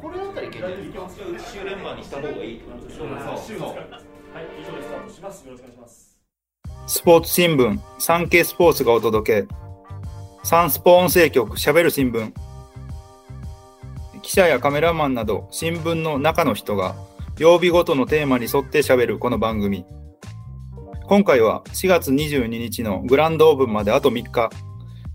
[0.00, 0.66] これだったらいける
[1.52, 5.44] 週連番にした方がいいってことでしょそうはい、以上でスタートします。
[5.44, 6.18] よろしくお願いします。
[6.86, 9.48] スポーツ新聞、サンケイスポーツがお届け。
[10.42, 12.32] サンスポ音声局、しゃべる新聞。
[14.22, 16.94] 記者やカメラマンなど、新聞の中の人が、
[17.38, 19.84] 曜日ごとのテーマに沿ってしゃべるこの番組。
[21.06, 24.50] 今回は4月22日のグランドオープンまであと3日。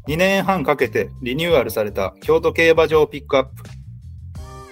[0.08, 3.75] 2年半かけてリニューアルされた京都競馬場ピックアップ。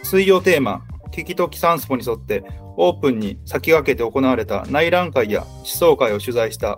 [0.03, 2.43] 水曜テーマ、キキトキサンスポに沿って
[2.75, 6.77] オープンに先駆けて行われた内覧会や思想会を取材した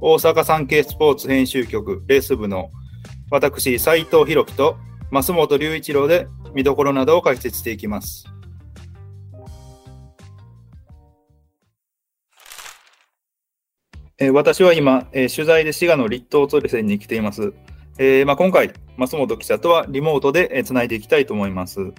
[0.00, 2.70] 大阪産経スポーツ編集局レース部の
[3.30, 4.76] 私斉藤弘樹と
[5.10, 8.24] 増本隆一郎で見どころなどを解説していきます。
[14.18, 17.52] えー私は今、えー取材で滋賀の立東トレセンに来ています。
[17.98, 21.92] えーまあ、今回、増本記者とはリモートで、えつないでいきたいと思います。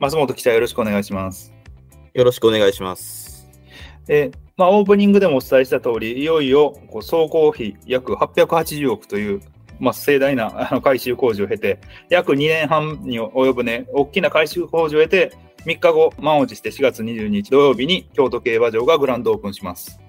[0.00, 1.54] 増本記者よろしくお願いします。
[2.14, 3.48] よろしくお願いします。
[4.08, 9.40] えーまあ、オープニングでもお伝えした通り、いよいよこう総工費約880億という、
[9.78, 15.32] まあ、盛大なあの改修工事を経て、約2年半に及ぶね、大きな改修工事を経て、
[15.66, 20.00] 3日後、満を持して4月22日土曜日に京都競馬場がグランドオープンします。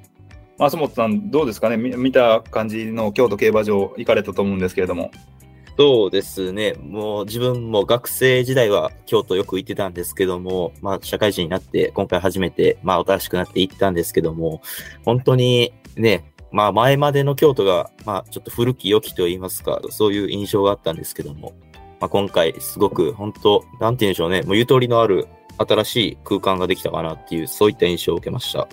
[0.58, 1.76] 松本さん、どうですかね？
[1.76, 5.12] み見た感じの京都競馬場行かれたと思うんですけれども。
[5.78, 6.74] そうですね。
[6.82, 14.62] もう自分も学生時代は京都よく行ってたんですけども、まあ社会人になって今回初めて、まあ新しくなって行ったんですけども、
[15.06, 21.54] 本当にね、まあ前までの京都が、まあちょっと古き良きと言いますか、そういう印象があったんですけども、
[22.00, 25.28] まあ今回すごく本当、なんて言うんでしょうね、もうゆとりのある
[25.60, 28.68] 新しい空間ができたかなっていう、そういった印象を受けました。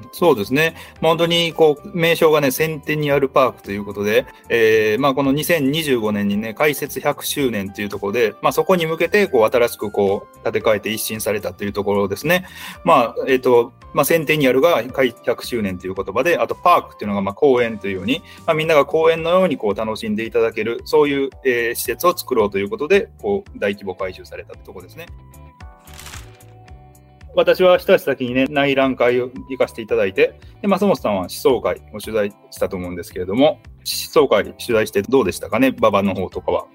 [0.12, 0.74] そうですね。
[1.00, 12.46] 本当にこう名称がね、センテニアルパークということで、えーまあこの2025年にね、開設100周年というところで、まあそこに向けてこう新しくこう建て替えて一新されたというところですね。
[12.84, 25.06] まあ、えっ、と、まあセンテニアルが100周年という言葉で、あとパークっていうのがまあ公園というように、まあみんなが公園のようにこう楽しんでいただける、そういう、えー施設を作ろうということで、こう大規模改修されたところですね。
[27.34, 36.66] 私は一足先にね、内覧会を行かせていただいて、で、松本さんは思想会を取材したと思うんですけれども、思想会取材してどうでしたかね、馬場の方とかは。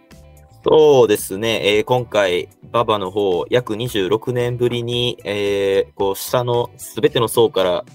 [0.70, 7.86] そうですね、えー今回、馬場の方、約26年ぶりに、えーこう、下のすべての層から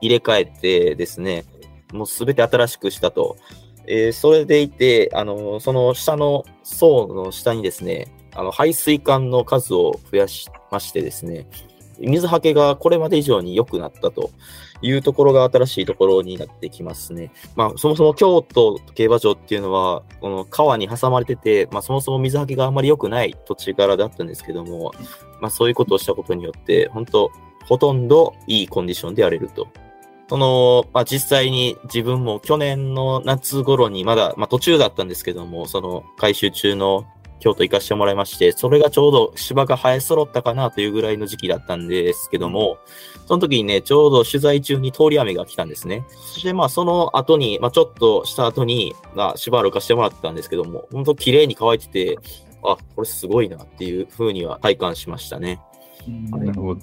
[0.00, 1.44] 入れ替えてですね、
[1.92, 3.36] もうすべて新しくしたと。
[3.86, 11.46] えーそれでいて、あの、その下の層の下にですね、あの、排水管の数を増やしましてですね、
[12.00, 14.30] 水はけがこれまで以上に良くなったと
[14.82, 17.32] いうところが新しいところになってきますね。
[17.56, 24.92] まあ、そもそも京都競馬場っていうのは、この川に挟まれてて、まあ、そもそも水はけがあんまり良くない土地柄だったんですけども、
[25.40, 27.30] まあ、そういうことをしたことによって、本当
[27.66, 29.68] ほとんどいいコンディションでやれると。
[30.28, 37.06] その、まあ、実際に自分も去年の夏頃にまだ、まあ、途中だったんですけども、その改修中の
[37.40, 42.78] 京都行かしてもらいまして、それがちょうど芝が生え揃ったかなというぐらいの時期だったんですけども、
[43.26, 46.04] その時にね、ちょうど取材中に通り雨が来たんですね。
[46.10, 52.18] そしてまあその後に、まあちょっとした後に、まあしばらく貸してもらったんですけども、本当綺麗に乾いてて、
[52.64, 55.60] あ、これすごいなっていう風には体感しましたね。
[56.30, 56.80] なるほど。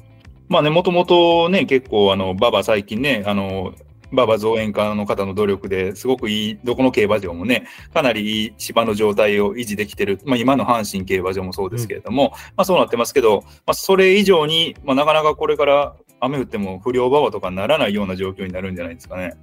[0.48, 3.74] まあね、もともとね、結構、あの、馬場最近ね、あの、
[4.16, 19.36] 馬場造園家の方の努力ですごくいい、どこの競馬場もね、かなりいい芝の状態を維持できてる、まあ、今の阪神競馬場もそうですけれども、まあ、そうなってますけど、まあ、それ以上に、まあ、なかなかこれから雨降っても不良馬場とかにならないような状況になるんじゃないですかね。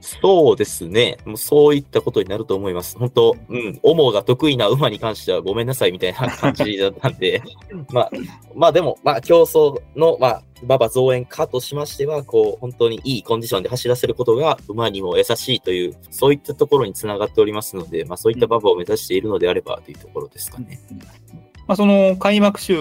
[0.00, 1.18] そうですね。
[1.24, 2.98] もうそういったことになると思います。
[2.98, 7.42] 本当、うん、オモが得意な馬に関してはごめんなさいみたいな感じだったんで、
[7.92, 8.10] まあ、
[8.54, 20.80] まあでも、まあ競争の、まあ、馬場増援家としましては、こう、本当にいいコンディションで走らせることが馬にも優しいという、そういったところにつながっておりますので、まあそういった馬場を目指しているのであればというところですかね。
[21.66, 22.74] まあ、その開幕週、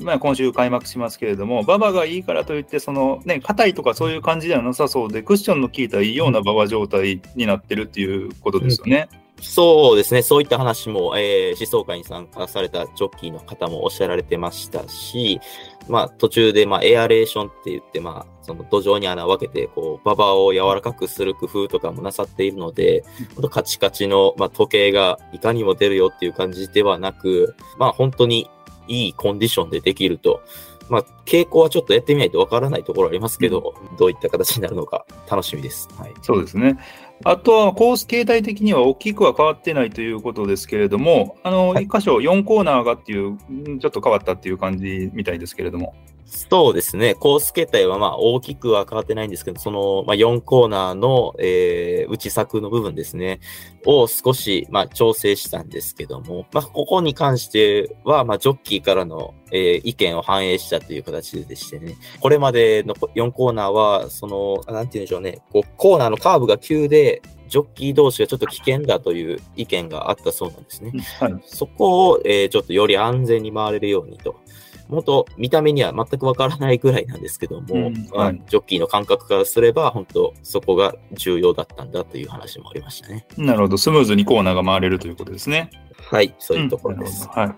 [0.00, 9.08] まあ、今週開幕しますけれども、馬場がいいからといって、そのね、硬いとかそういう感じではなさそうで、クッションの効いたいいような馬場状態になってるっていうことですよね。
[9.40, 15.40] そうですね、そういった話も、えー、思想会に参加されたジョッキーの方もおっしゃられてましたし、
[15.88, 23.04] まあ、途中で、まあ、エアレーションって言って、まあ、その土壌に穴を開けて、こう、馬場を柔らかくする工夫とかもなさっているので、
[23.50, 28.50] カチカチの、まあ、時計がいかにも出るよっていう感じではなく、まあ、本当に
[28.86, 30.42] いいコンディションでできると。
[30.90, 35.88] まあ、傾向はちょっとやってみないとわからないところありますけど、どういった形になるのか楽しみです。
[35.96, 36.12] はい。
[36.20, 36.76] そうですね。
[37.24, 45.94] あとはコース形態的には大きくは変わってないということですけれども、あの、はい1箇所4コーナーがっていう、んちょっと変わったっていう感じみたいですけれども。
[46.26, 47.14] そうですね。
[47.14, 53.40] コース形態はまあ大きくは変わってないんですけど、その、まあ、4コーナーの、えー、内柵の部分ですね、
[53.86, 70.92] を少し、まあ、調整したんですけども、まあ、ここに関しては、まあ、ジョッキーからの、えー意見を反映したという形でしてね、これまでの4コーナーは、その、なんて言うんでしょうね、こうコーナーのカーブが急で、ジョッキー同士がちょっと危険だという意見があったそうなんですね。
[71.20, 71.34] はい。
[71.44, 74.40] そこを、えーちょっとより安全に回れるようにと。
[74.88, 83.26] もっと見た目には全くわからないぐらいなんですけども、うんまあはいジョッキーの感覚からすれば、本当そこが重要だったんだという話もありましたね。
[83.36, 83.78] なるほど。
[83.78, 85.70] スムーズにコーナーが回れるということですね。
[86.10, 87.28] はい、そういうところです。
[87.34, 87.54] うんはい。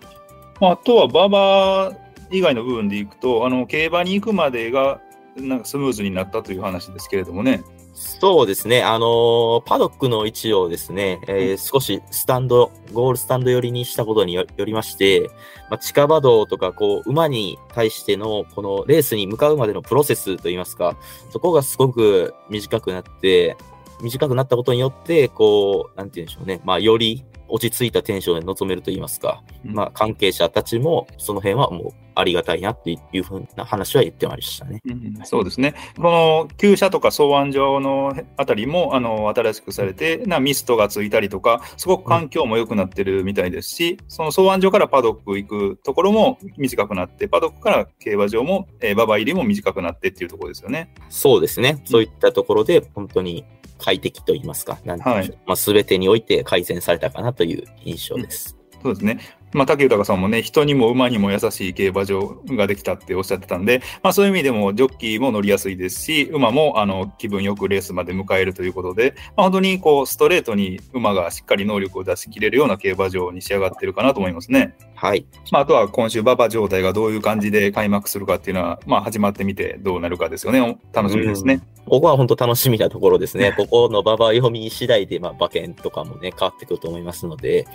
[0.59, 1.93] まああとは、馬場
[2.31, 5.01] 以外の部分でいくと、あの、競馬に行くまでが、
[5.35, 7.61] なんかスムーズになったという話ですけれどもね。
[7.99, 15.31] そうですね、あのーパドックの位置をですね、えー少しスタンド、ゴールスタンド寄りにしたことによよりまして、
[15.71, 20.95] まあ、近場道とか、こう、馬に対しての、このレースに向かうまでのプロセスといいますか、
[21.31, 23.57] そこがすごく短くなって、
[24.01, 29.73] 短くなったことによって、こう、なんて言うんでしょうね、まあ、より落ち着いたテンションで臨めると言いますか、うん。
[29.73, 34.81] まあ、関係者たちも、その辺はもう、ありがたいなっていうふうな話は言ってましたね。
[34.85, 35.75] うんそうですね。
[35.97, 50.91] この旧車とか草案場のあたりもあの新しくされて、なミストがついたりとか、すごく環境も良くなってるみたいですし、その草案場からパドック行くところも短くなって、パドックから競馬場も、えー馬場入りも短くなってっていうところですよね。
[51.09, 51.83] そうですね。
[51.85, 53.45] そういったところで、本当に
[53.77, 58.57] 快適と言いますか、なんて言うんでしょうまあ、全てにおいて改善されたかなという印象です。
[58.81, 59.19] そうですね。
[59.53, 74.75] まあ、竹豊さんもね、人にも馬にも優しい競馬場ができたっておっしゃってたんで、まあ、そういう意味でもジョッキーも乗りやすいですし、馬もあの気分よくレースまで迎えるということで、まあ、本当にこうストレートに馬がしっかり能力を出し切れるような競馬場に仕上がってるかなと思いますね。
[74.95, 75.27] はい。
[75.51, 80.79] まあ、あとは今週、馬場状態がどういう感じで開幕するかっていうのは、まあ、始まってみてどうなるかですよね。
[80.91, 81.61] 楽しみですね。
[81.85, 83.53] ここは本当楽しみなところですね。
[83.57, 87.67] ここの馬場読み次第で、まあ、馬券とかもね、変わってくると思いますので、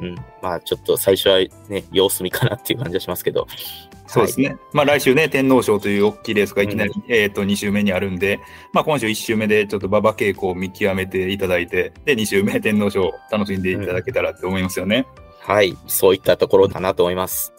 [0.00, 0.14] うん。
[0.42, 1.38] まあ、ちょっと最初は
[1.68, 3.46] ね、様子見かなっていう感じがしますけど。
[4.06, 4.56] そうですね。
[4.72, 8.40] まあ来週ね、天皇賞という大きいレースがいきなり、えっ、と、2週目にあるんで、
[8.72, 15.06] まあ今週1週目でちょっと馬場傾向を見極めていただいて、で、2週目天皇賞を楽しんでいただけたらって思いますよね。
[15.40, 15.76] はい。
[15.86, 17.54] そういったところかなと思います。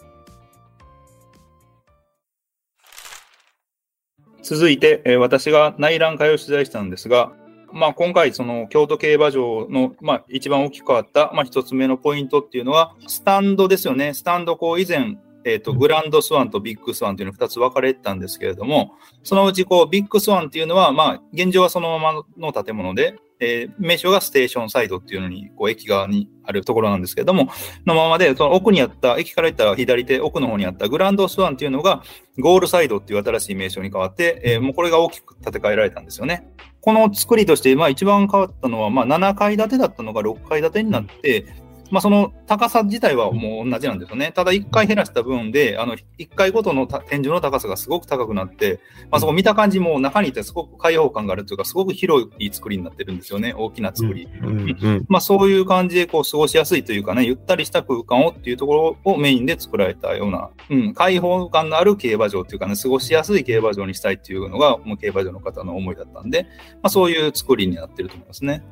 [4.42, 7.32] 続いて、えー私が内覧会を取材したんですが、
[7.72, 14.14] まあ今回その京都競馬場の、まあ一番大きく変わった、まあ一つ目のポイントっていうのは、スタンドですよね。
[14.14, 27.48] スタンドこう以前、えっ、と、グランドスワンとビッグスワンというの2つ分かれてたんですけれども、そのうちこうビッグスワンっていうのは、まあ現状はそのままの建物で、えー名称がステーションサイドっていうのに、こう駅側にあるところなんですけれども、
[27.86, 32.02] のままで、その奥にあった、駅から行ったら左手奥の方にあったグランドスワンっていうのが、
[32.38, 36.46] ゴールサイドっていう新しい名称に変わって、えーもうこれが大きく建て替えられたんですよね。
[36.80, 41.46] この作りとして、まあ一番変わったのは、まあ7階建てだったのが6階建てになって、
[41.90, 44.32] まあその高さ自体はもう同じなんですよね。
[44.32, 53.54] ただ1階減らした分で、あの1階ごとのた天井の高さがすごく高くなって、まあそこ見た感じも中にいてすごく開放感があるというか、すごく広い作りになってるんですよね。
[53.56, 54.28] 大きな作り。
[54.42, 55.04] うんうん。
[55.08, 66.44] まあそういう感じでこう過ごしやすいというかね、ゆったりした空間をっていうところをメインで作られたような、うん、開放感のある競馬場っていうかね、過ごしやすい競馬場にしたいっていうのが、もう競馬場の方の思いだったんで、
[66.74, 68.62] まあそういう作りになってると思いますね。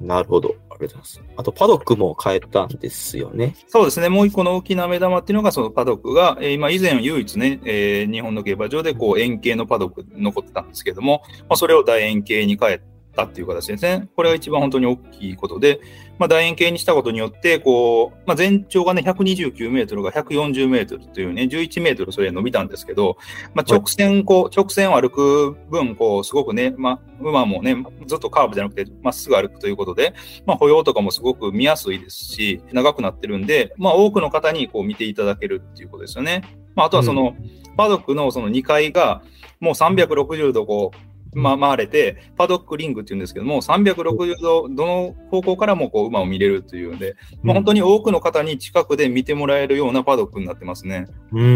[0.00, 0.48] なるほど。
[0.48, 1.22] ありがとうございます。
[1.36, 3.54] あと、パドックも変えたんですよね。
[3.68, 12.80] そうですね、もう一個の大きな目玉っていうのが、そのパドックが、えー今以前唯一ね、えー日本の競馬場でこう円形のパドック残ってたんですけども、まあ、それを大円形に変え
[13.14, 14.08] たっていう形ですね。
[14.16, 15.80] これが一番本当に大きいことで、
[16.18, 23.16] まあ、楕円形にしたことによって、こう、まあ、全長がね、129メートルが140メートルというね、11メートルそれ伸びたんですけど、
[23.54, 30.14] まあ、直線、こう、直線を歩く分、こう、すごくね、まあ、馬もね、ずっとカーブじゃなくて、まっすぐ歩くということで、
[30.46, 36.42] まあ、歩様とかもすごく見やすいですし、長くなってるんで、まあ、多くの方にこう見ていただけるっていうことですよね。
[36.74, 37.36] まあ、あとはその、
[37.76, 39.22] パドックのその2階が、
[39.60, 51.06] もう360度こう、まあ、回れて、パドックリングっていうんですけども、360度、どの方向からもこう馬を見れるというので、まあ、本当に多くの方に近くで見てもらえるようなパドックになってますね。
[51.32, 51.54] うんうんう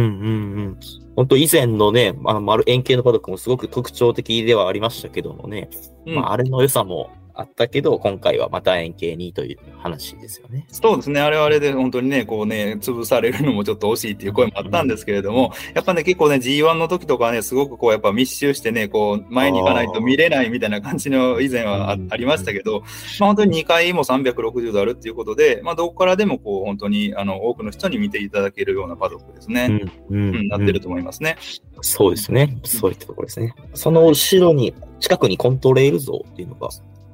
[0.70, 0.78] ん。
[1.16, 5.68] 本当以前のね、あの丸円形のパドックもすごく特徴的ではありましたけどもね、
[6.06, 10.66] うんまあ、あれの良さもあったけど、今回はまた円形にという話ですよね。
[10.72, 22.80] そうですね、あれはあれで本当にね、こうね、潰されるのもちょっと惜しいっていう声もあったんですけれども、やっぱね、結構ね、G1 の時とかね、すごくこう、やっぱ密集してね、こう、前に行かないと見れないみたいな感じの以前はあありましたけど、
[23.20, 29.80] まあ本当に2階も360度あるっていうことで、まあどこからでもこう、本当にあの多くの人に見ていただけるようなパドックですね。
[30.10, 31.36] うんうん、なってると思いますね。
[31.82, 32.58] そうですね。
[32.64, 33.54] そういったところですね。
[33.74, 36.68] その後ろに、近くにコントレイル像っていうのが、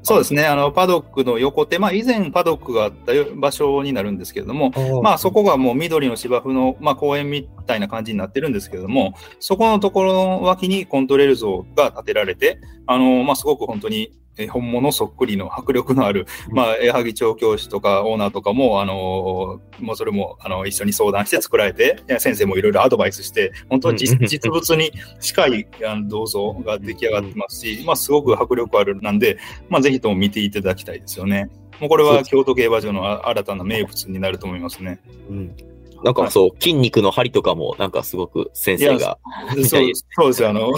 [0.05, 0.45] そうですね。
[0.45, 4.71] あの、パドックの横手、まあ以前パドックがあった場所になるんですけれども、
[5.03, 29.39] まあそこがもう緑の芝生の、まあ、公園みたいな感じになってるんですけれども、そこのところの脇にコントレール像が建てられて、あの、まあすごく本当にえ本物そっくりの迫力のある、まあ、矢作調教師とかオーナーとかも、あのもうそれも、あの、一緒に相談して作られて、先生もいろいろアドバイスして、本当に実実物に近いあの銅像が出来上がってますし、まあ、すごく迫力あるなんで、
[29.69, 31.51] まあ、ぜひとも見ていただきたいですよね。
[31.81, 35.01] もうこれは京都競馬場の新たな名物になると思いますね。
[35.29, 35.57] うん。
[36.05, 39.19] なんかそう、筋肉の張りとかも、なんかすごく先生が。
[39.57, 40.51] そうそうですよ。
[40.51, 40.71] あの、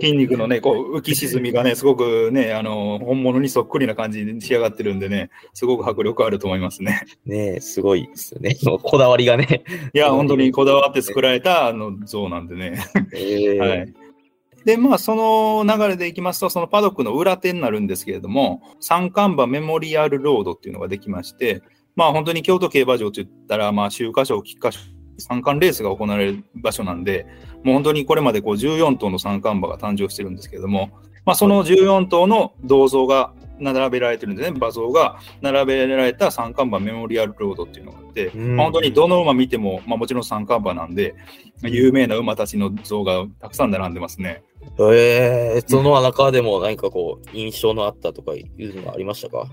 [0.00, 7.02] 筋肉のね、こう、浮き沈みがね、すごくね、あの、本物にそっくりな感じに仕上がってるんでね、すごく迫力あると思いますね。
[7.24, 8.56] ねすごいですよね。
[8.82, 9.62] こだわりがね。
[9.94, 12.84] いや、本当にこだわって作られたあの像なんでね。
[13.14, 13.94] えー、 はい。
[14.64, 21.62] で、まあ、その流れでいきますと、そのパドックの裏手になるんですけれども、三冠馬メモリアルロードっていうのができまして、
[21.96, 24.80] まあ本当に京都競馬場といったら、まあ秋華賞、菊花賞、
[25.18, 27.26] 三冠レースが行われる場所なんで、
[27.62, 30.90] もう本当にこれまでこう14頭の三冠馬が誕生してるんですけれども、
[31.24, 38.56] まあその14頭の銅像が並べられてるんですね、馬像が並べられた三冠馬メモリアルロードっていうのがあって、うん。
[38.56, 41.14] まあ本当にどの馬見ても、まあもちろん三冠馬なんで、
[41.62, 44.42] 有名な馬たちの像がたくさん並んでますね。
[44.78, 49.46] えー、その中でも何かこう、印象のあったとかいうのはありましたか？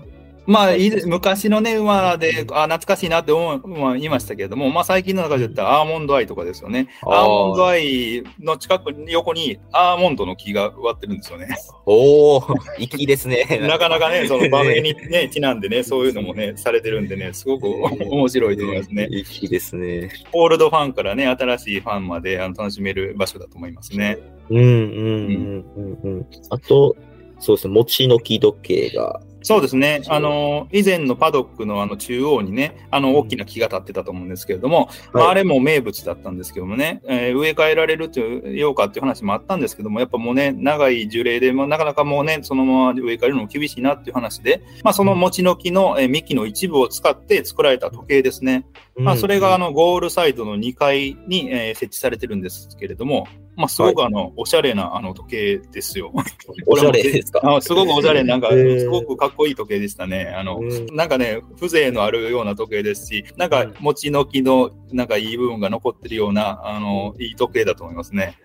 [0.46, 6.88] まあ、いいで昔のね、馬で、あ、懐かしいなって思う馬は言いましたけれども、まあ最近の中で言ったらアーモンドアイとかですよね。
[7.02, 11.48] アーモンドアイの近くに、横にアーモンドの木が植わってるんですよね。
[11.86, 13.44] おー、粋ですね。
[13.68, 19.08] なかなかね、その場面に ね、ちなんでね、そういうのもね、されてるんでね、すごく面白いと思いますね。
[19.24, 20.10] 粋ですね。
[20.32, 24.18] オールドファンからね、新しいファンまであの楽しめる場所だと思いますね。
[24.50, 26.26] うんうんうんうんうん。
[26.50, 26.96] あと、
[27.38, 29.20] そうですね、餅の木時計が。
[29.42, 30.02] そうですね。
[30.08, 48.66] あの、以前のパドックのあの中央にね、あの大きな木が立ってたと思うんですけれども、まあ、あれも名物だったんですけどもね、えー植え替えられるというようかっていう話もあったんですけども、やっぱもうね、長い樹齢で、まあ、なかなかもうね、そのまま植え替えるのも厳しいなっていう話で、まあ、その餅の木の、えー幹の一部を使って作られた時計ですね。
[48.96, 56.10] まあ、それがあのゴールサイドの2階に、えー設置されてるんですけれども、まあ、すごくあの、おしゃれなあの時計ですよ。
[56.66, 57.40] おしゃれですか？
[57.56, 60.32] あすごくおしゃれ、なんか、すごくかっこいい時計でしたね。
[60.36, 68.38] あの、うんなんかね、風情のあるような時計ですし、なんか、餅の木の、なんかいい部分が残ってるような、あの、いい時計だと思いますね。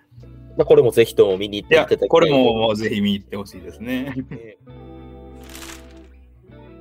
[0.58, 4.14] まあこれもぜひとも見に行っていただきたい、これもぜひ見に行ってほしいですね。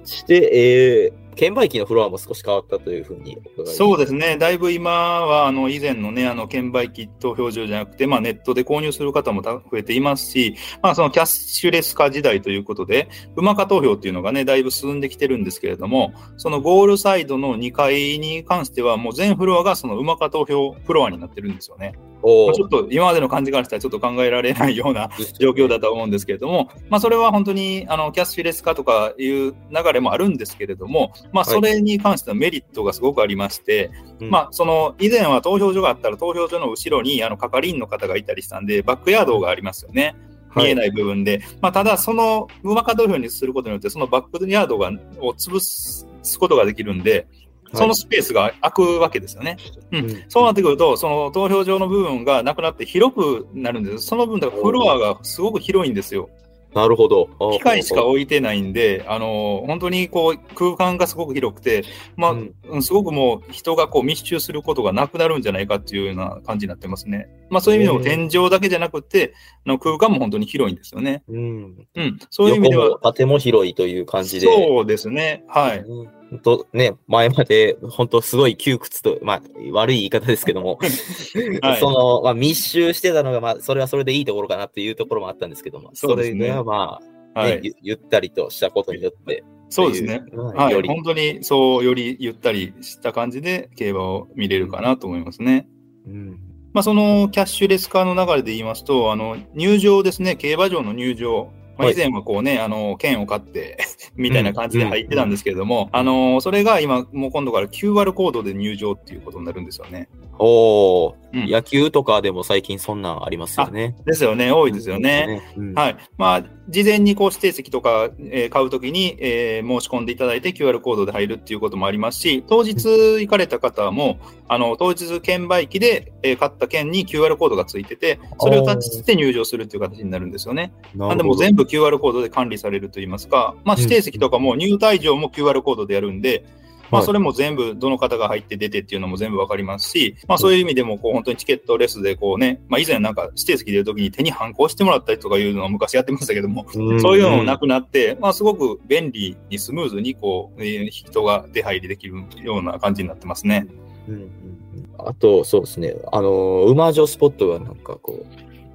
[0.07, 4.39] して、えー、券売機のフロアも少し変わったというふうにそうですね。
[4.39, 21.93] だいぶ今は、あの、以前のね、あの、券売機投票所じゃなくて、まあ、ネットで購入する方も増えていますし、まあ、そのキャッシュレス化時代ということで、馬化投票っていうのがね、だいぶ進んできてるんですけれども、そのゴールサイドの2階に関しては、もう全フロアがその馬化投票フロアになってるんですよね。
[22.23, 34.31] まあちょっと今までの感じからしたらちょっと考えられないような 状況だと思うんですけれども、まあ、それは本当にあのキャッシュレス化とかいう流れもあるんですけれども、まあ、それに関してのメリットがすごくありまして、うん。
[34.31, 40.15] まあ、その以前は投票所があったら投票所の後ろにあの係員の方がいたりしたんで、バックヤードがありますよね。
[40.57, 41.43] 見えない部分で。
[41.61, 46.07] まあ、ただ、その馬化投票にすることによって、そのバックヤードがを潰す
[46.39, 47.27] ことができるんで、
[47.75, 49.57] そのスペースが空くわけですよね。
[49.93, 54.07] うんうんそうなってくると、その投票場の部分がなくなって広くなるんです。
[54.07, 56.29] その分、フロアがすごく広いんですよ。
[56.77, 57.31] なるほど。
[57.53, 61.85] 機械しか置いてないんで、あの、本当にこう、空間がすごく広くて、
[62.17, 67.29] まあ、うんうんすごくもう人がこう密集することがなくなるんじゃないかっていうような感じになってますね。
[67.49, 69.33] まあそういう意味でも天井だけじゃなくて、
[69.65, 71.23] あの空間も本当に広いんですよね。
[71.29, 71.87] うん。
[71.95, 72.19] うん。
[72.29, 74.47] そういう意味では、縦も広いという感じで。
[74.47, 75.45] そうですね。
[75.49, 75.79] はい。
[75.79, 80.91] うんとね、前まで、本当すごい窮屈と、まあ、悪い言い方ですけども、はい
[81.81, 87.01] その、まあ、密集してたのが、まあ、それはそれでいいところかなっていうところもあったんですけども、そねれがま
[87.35, 87.61] あ、ねはい。
[87.63, 90.23] ゆゆったりとしたことによって、そうですね。
[90.33, 90.83] うんはい。
[90.87, 95.69] 本当にそう、よりゆったりした感じで競馬を見れるかなと思いますね。
[96.07, 96.41] うん
[96.73, 103.79] まあ、そのキャッシュレス化の流れで言いますと、あの入場ですね、競馬場の入場まあ、はい以前はこうね、あの、券を買って
[104.17, 110.09] みたいな感じで入ってたんですけれども、あの、それが今、もう今度から QR コードで入場っていうことになるんですよね。
[110.39, 113.97] おー、うん野球とかでも最近そんなんありますよね。
[114.07, 115.43] ですよね、多いですよね。
[115.57, 115.75] うん。
[115.75, 115.97] はい。
[116.17, 130.73] まあ、事前にこう指定席とか、えー買うときに、えー申し込んでいただいて QR コードで入るっていうこともありますし、当日行かれた方も、あの、当日券売機で、えー買った券に QR コードがついてて、それをタッチして入場するっていう形になるんですよね。
[130.95, 136.45] ななんでもう全部 QR コードで管理されるといいますか、まあ、指定席とかも入退場も QR コードでやるんで、
[136.91, 153.67] まあ、はいそれも全部どの方が入って出てっていうのも全部わかりますし、まあ、そういう意味でもこう本当にチケットレスでこうね、まあ、以前なんか指定席出るときに手に反抗してもらったりとかいうのを昔やってましたけども、うんそういうのもなくなって、まあ、すごく便利にスムーズにこう、えー人が出入りできるような感じになってますね。
[154.09, 154.57] うんうんうん
[154.99, 155.95] あと、そうですね。
[156.13, 158.27] あの、馬女スポットがなんかこう、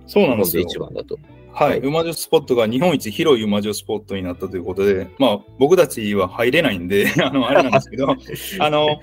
[0.08, 0.64] そうなんですよ。
[0.64, 1.18] 一番だと。
[1.54, 1.80] はい、はい。
[1.80, 8.16] 馬女スポットが日本一広い馬女スポットになったということで、まあ、僕たちは入れないんで、 あの、あれなんですけど、
[8.60, 9.00] あの、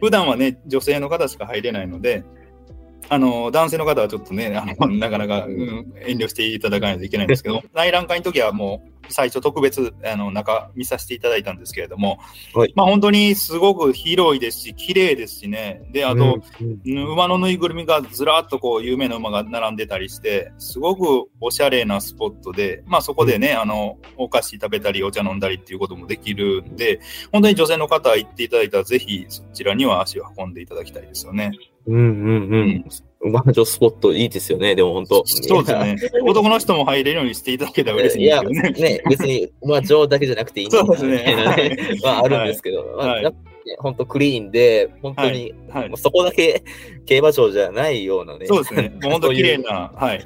[0.00, 2.24] 普段はね、女性の方しか入れないので、
[3.08, 12.18] あの、男性の方はちょっとね、あの、なかなか、うん遠慮していただかないといけないんですけど、内覧会の時はもう、最初特別、あの、中見させていただいたんですけれども、
[12.54, 12.72] はい。
[12.74, 17.12] まあ本当にすごく広いですし、綺麗ですしね、で、あと、うん、うん。
[17.12, 27.00] 馬のぬいぐるみがずらっとこう有名な馬が並んでたりして、すごくおしゃれなスポットで、まあそこでね、あの、お菓子食べたりお茶飲んだりっていうこともできるんで、
[27.32, 31.52] 本当に女性の方行っていただいたらぜひそちらには足を運んでいただきたいですよね。
[31.86, 32.84] うんうん
[33.22, 33.30] うん。
[33.32, 35.26] 馬女スポットいいですよね、でも本当。
[35.26, 35.96] そうですね。
[36.22, 38.70] 男の人も入れるようにしていただけたら嬉しいんいや、ね。
[38.70, 45.98] ね、別に馬女だけじゃなくていいそうですねねまああるんですけど、まあはいやっぱね本当クリーンで、本当に、はいもう。
[45.98, 46.62] そこだけ
[47.06, 48.46] 競馬場じゃないようなね。
[48.46, 48.90] そうですね。
[49.02, 50.24] もう本当綺麗なな、はい、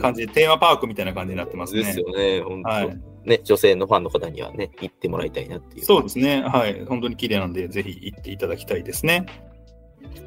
[0.00, 1.84] 感じで、テーマパークみたいな感じになってますね。
[1.84, 5.84] ですよね、本当、はいね、女性のファンの方にはね、行ってもらいたいなっていう。
[5.84, 6.42] そうですね。
[6.42, 6.84] はい。
[6.86, 9.26] 本当に綺麗なんで、ぜひ行っていただきたいですね。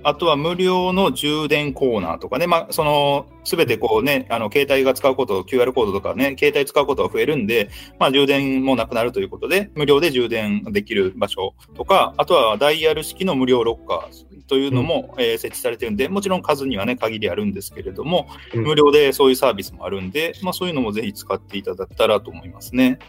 [0.04, 18.64] あとは無料の充電コーナーとかね、まあ、その、すべてこうね、あの、携帯が使うこと、QR コードとかね、携帯使うことが増えるんで、まあ、充電もなくなるということで、無料で充電できる場所とか、あとはダイヤル式の無料ロッカーというのも、えー設置されてるんで、もちろん数にはね、限りあるんですけれども、うん。
[18.64, 23.00] 無料でそういうサービスもあるんで、まあ、そういうのもぜひ使っていただけたらと思いますね。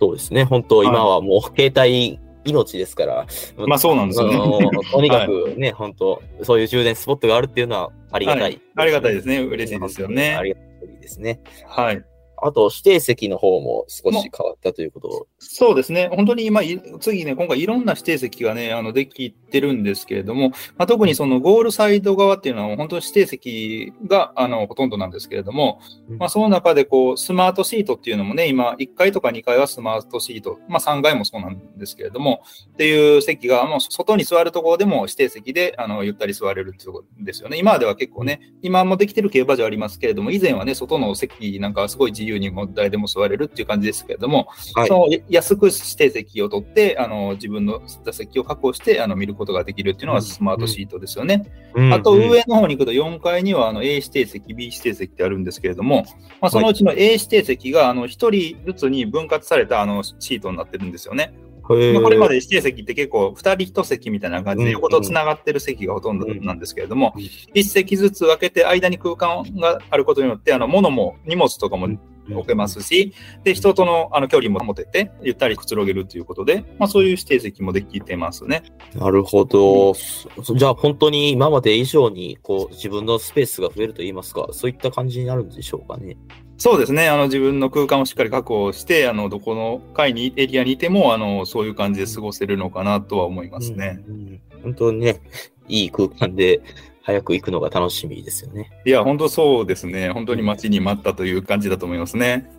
[0.00, 9.40] そうですね、本当、今はもう携帯命ですから、まあそうなんですよね とにかくね、本当、そういう充電スポットがあるっていうのはありがたい、はいありがたいですね。
[9.40, 10.42] 嬉しいですよねあ。
[10.42, 11.40] りがたいですね。
[11.66, 12.04] はい。
[12.42, 16.08] あと、指定席の方も少し変わったということそうですね。
[16.12, 25.80] 本当に今、い次ね、今回いろんな指定席がね、あの、できてるんですけれども、まあ、特にそのゴールサイド側っていうのは、本当に指定席が、あの、ほとんどなんですけれども、
[26.18, 37.58] まあ、その中でこう、スマートシートっていうのもね、今、1階とか2階はスマートシート、まあ、3階もそうなんですけれども、っていう席が、もう外に座るところでも指定席で、あの、ゆったり座れるっていうことですよね。
[37.58, 44.88] 今までは結構ね、今もできてる競馬場ありますけれども、以前はね、外の席なんかはすごい自由にもう誰でも座れるっていう感じですけれども、はい。
[44.88, 51.44] そのや安く指定席を取って、あの自分の座席を確保してあの見ることができるっていうのがスマートシートですよね。
[51.92, 56.04] あと上の方に行くと4階にはあの A 指定席、B 指定席ってあるんですけれども、
[56.40, 61.32] まあ、そのうちの A 指定席があの1人ずつに分割されたあのシートになってるんですよね。
[61.68, 67.22] まあこれまで指定席って結構2人1席みたいな感じで横とつながってる席がほとんどなんですけれどもうん、
[67.54, 71.88] 1席ずつ分けて間に空間があることによってあの物も荷物とかも
[72.34, 73.12] 置けますし、
[73.44, 78.62] で、人とのあの距離も保てて、ゆったりくつろげるということで、まあそういう指定席もできてますね。
[78.94, 79.94] なるほど。
[79.94, 86.16] そじゃあ本当に今まで以上にこう自分のスペースが増えると言いますか、そういった感じになるんでしょうかね。
[86.56, 87.08] そうですね。
[87.08, 94.02] あの自分の空間をしっかり確保して、あのどこの階に、エリアにいても、あのそういう感じで過ごせるのかなとは思いますね。
[94.08, 95.20] うんうん本当にね、
[95.68, 96.60] いい空間で
[97.08, 98.70] 早く行くのが楽しみですよね。
[98.84, 100.10] いや、本当そうですね。
[100.10, 102.50] 本当に待ちに待ったという感じだと思いますね。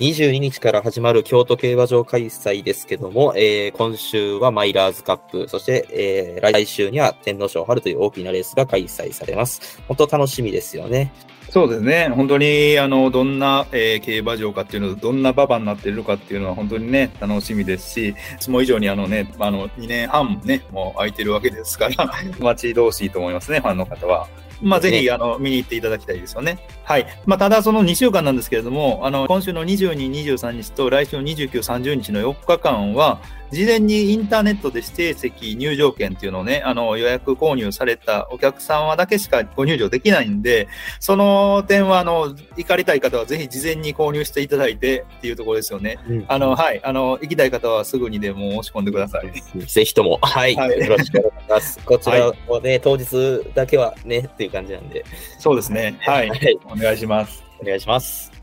[0.00, 9.80] 22日から始まる京都競馬場開催ですけども、えー今週はマイラーズカップ、そして、えー来週には天皇賞春という大きなレースが開催されます。
[9.86, 11.12] 本当楽しみですよね。
[11.48, 12.08] そうですね。
[12.08, 24.26] 本当に、あの、どんな、えー競馬場かっていうの、どんな馬場になっているのかっていうのは本当にね、楽しみですし、いつも以上にあのね、あの、2年半ね、もう空いてるわけですから、 待ち遠しいと思いますね、ファンの方は。
[24.64, 26.58] まあ、ぜひ、ねあの、見に行っていただきたいですよね。
[26.82, 27.06] はい。
[27.26, 40.68] まあ、ただその2週間なんですけれども、あの、今週の22、23日と来週の29、30日の4日間は、事前にインターネットで指定席入場券っていうのをね、あの予約購入されたお客様だけしかご入場できないんで、
[41.00, 45.98] その点は、あの、行かれたい方はぜひ事前に購入していただいてっていうところですよね。
[46.08, 49.32] うんあの、はい、あの、行きたい方はすぐにでも申し込んでください。
[49.66, 51.78] ぜひとも、はい、はいよろしくお願いします。
[51.84, 53.06] こちらもね、当日
[53.54, 55.04] だけはね、っていう感じなんで、
[55.38, 55.96] そうですね。
[56.00, 56.28] はい。
[56.28, 57.44] はいお願いします。
[57.60, 58.33] お願いします。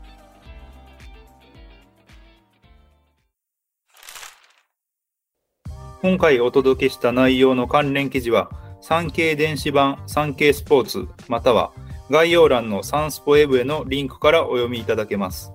[6.02, 11.72] 今回お届けした内容の関連記事は、産経電子版産経スポーツまたは
[12.10, 15.52] 概要欄のサンスポエブへのリンクからお読みいただけます。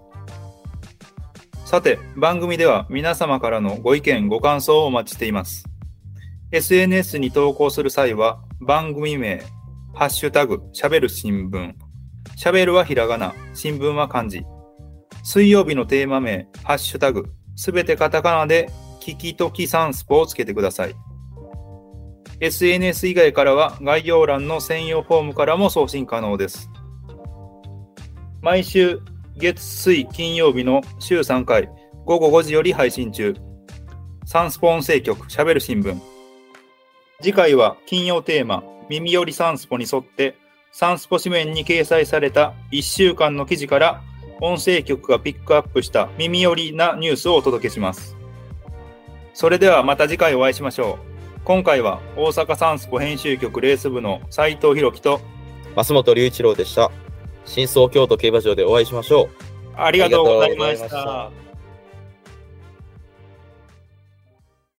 [1.65, 5.65] さて、番組では皆様からのご意見、ご感想をお待ちしています。
[6.53, 9.43] SNS に投稿する際は、番組名、
[9.93, 11.73] ハッシュタグ、しゃべる新聞、
[12.38, 14.45] しゃべるはひらがな、新聞は漢字、
[15.25, 17.25] 水曜日のテーマ名、ハッシュタグ、
[17.57, 18.71] すべてカタカナで
[19.07, 20.95] 聞きときサンスポをつけてください。
[22.41, 26.69] SNS 以外からは概要欄の専用フォームからも送信可能です。
[28.41, 28.99] 毎週
[29.37, 31.69] 月水金曜日の週3回
[32.05, 33.33] 午後5時より配信中。
[34.25, 35.97] サンスポ音声局しゃべる新聞。
[37.21, 40.35] 次回は金曜テーマ耳よりサンスポに沿って
[40.71, 44.01] サンスポ紙面に掲載された1週間の記事から
[44.41, 48.16] 音声局がピックアップした耳寄りなニュースをお届けします。
[49.38, 50.97] それではまた次回お会いしましょ
[51.38, 51.41] う。
[51.43, 55.21] 今回は大阪サンスポ編集局レース部の斉藤弘樹と
[55.76, 56.89] 増本隆一郎でした。
[57.45, 59.30] 新総京都競馬場でお会いしましょう。
[59.76, 61.30] ありがとうございました。